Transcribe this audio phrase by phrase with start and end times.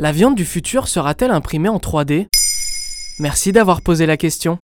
[0.00, 2.28] La viande du futur sera-t-elle imprimée en 3D
[3.18, 4.58] Merci d'avoir posé la question.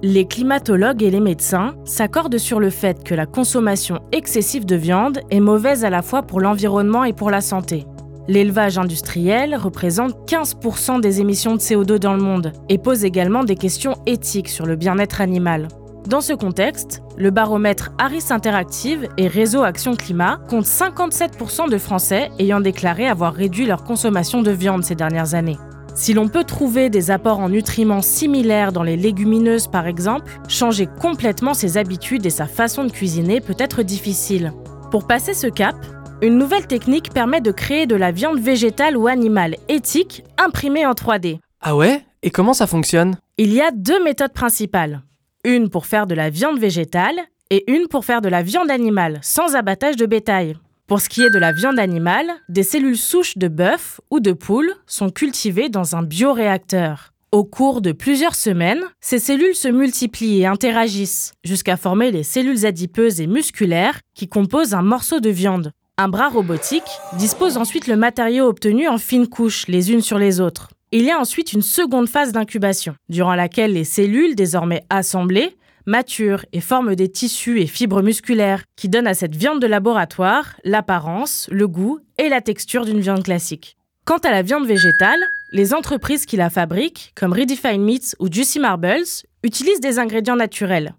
[0.00, 5.18] Les climatologues et les médecins s'accordent sur le fait que la consommation excessive de viande
[5.30, 7.84] est mauvaise à la fois pour l'environnement et pour la santé.
[8.28, 13.56] L'élevage industriel représente 15% des émissions de CO2 dans le monde et pose également des
[13.56, 15.66] questions éthiques sur le bien-être animal.
[16.06, 22.30] Dans ce contexte, le baromètre Harris Interactive et Réseau Action Climat compte 57% de Français
[22.38, 25.58] ayant déclaré avoir réduit leur consommation de viande ces dernières années.
[25.94, 30.88] Si l'on peut trouver des apports en nutriments similaires dans les légumineuses par exemple, changer
[31.00, 34.52] complètement ses habitudes et sa façon de cuisiner peut être difficile.
[34.90, 35.76] Pour passer ce cap,
[36.22, 40.92] une nouvelle technique permet de créer de la viande végétale ou animale éthique imprimée en
[40.92, 41.38] 3D.
[41.60, 42.02] Ah ouais?
[42.22, 43.16] Et comment ça fonctionne?
[43.36, 45.02] Il y a deux méthodes principales.
[45.44, 49.20] Une pour faire de la viande végétale et une pour faire de la viande animale
[49.22, 50.54] sans abattage de bétail.
[50.86, 54.32] Pour ce qui est de la viande animale, des cellules souches de bœuf ou de
[54.32, 57.14] poule sont cultivées dans un bioréacteur.
[57.32, 62.66] Au cours de plusieurs semaines, ces cellules se multiplient et interagissent jusqu'à former les cellules
[62.66, 65.72] adipeuses et musculaires qui composent un morceau de viande.
[65.96, 66.82] Un bras robotique
[67.16, 70.68] dispose ensuite le matériau obtenu en fines couches les unes sur les autres.
[70.92, 76.44] Il y a ensuite une seconde phase d'incubation, durant laquelle les cellules, désormais assemblées, maturent
[76.52, 81.48] et forment des tissus et fibres musculaires qui donnent à cette viande de laboratoire l'apparence,
[81.52, 83.76] le goût et la texture d'une viande classique.
[84.04, 85.20] Quant à la viande végétale,
[85.52, 89.04] les entreprises qui la fabriquent, comme Redefine Meats ou Juicy Marbles,
[89.44, 90.94] utilisent des ingrédients naturels.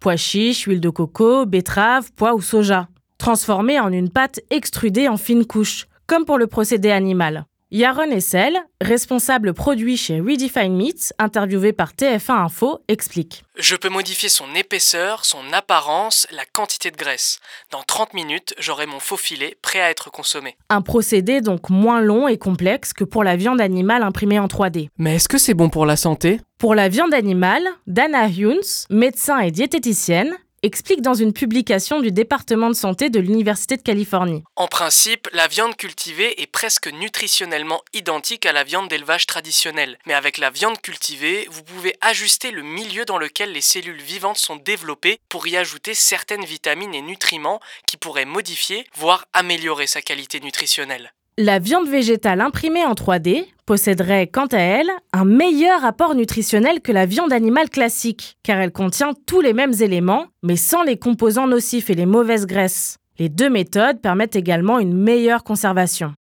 [0.00, 5.16] Pois chiches, huile de coco, betterave, pois ou soja, transformés en une pâte extrudée en
[5.16, 7.46] fines couches, comme pour le procédé animal.
[7.72, 13.44] Yaron Essel, responsable produit chez Redefine Meats, interviewé par TF1 Info, explique.
[13.56, 17.38] Je peux modifier son épaisseur, son apparence, la quantité de graisse.
[17.70, 20.56] Dans 30 minutes, j'aurai mon faux filet prêt à être consommé.
[20.68, 24.88] Un procédé donc moins long et complexe que pour la viande animale imprimée en 3D.
[24.98, 26.40] Mais est-ce que c'est bon pour la santé?
[26.58, 28.58] Pour la viande animale, Dana Hunes,
[28.90, 34.44] médecin et diététicienne, explique dans une publication du département de santé de l'Université de Californie.
[34.56, 39.98] En principe, la viande cultivée est presque nutritionnellement identique à la viande d'élevage traditionnelle.
[40.06, 44.38] Mais avec la viande cultivée, vous pouvez ajuster le milieu dans lequel les cellules vivantes
[44.38, 50.02] sont développées pour y ajouter certaines vitamines et nutriments qui pourraient modifier, voire améliorer sa
[50.02, 51.12] qualité nutritionnelle.
[51.38, 56.92] La viande végétale imprimée en 3D posséderait quant à elle un meilleur apport nutritionnel que
[56.92, 61.46] la viande animale classique, car elle contient tous les mêmes éléments, mais sans les composants
[61.46, 62.98] nocifs et les mauvaises graisses.
[63.18, 66.14] Les deux méthodes permettent également une meilleure conservation.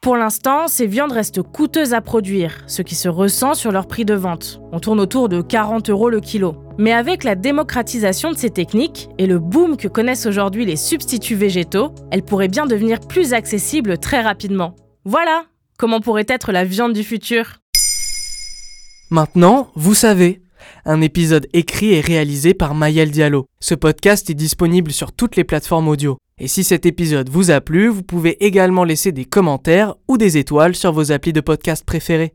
[0.00, 4.06] Pour l'instant, ces viandes restent coûteuses à produire, ce qui se ressent sur leur prix
[4.06, 4.58] de vente.
[4.72, 6.56] On tourne autour de 40 euros le kilo.
[6.78, 11.34] Mais avec la démocratisation de ces techniques et le boom que connaissent aujourd'hui les substituts
[11.34, 14.74] végétaux, elles pourraient bien devenir plus accessibles très rapidement.
[15.04, 15.44] Voilà
[15.76, 17.56] comment pourrait être la viande du futur.
[19.10, 20.40] Maintenant, vous savez.
[20.84, 23.46] Un épisode écrit et réalisé par Mayel Diallo.
[23.60, 26.18] Ce podcast est disponible sur toutes les plateformes audio.
[26.38, 30.38] Et si cet épisode vous a plu, vous pouvez également laisser des commentaires ou des
[30.38, 32.32] étoiles sur vos applis de podcast préférés.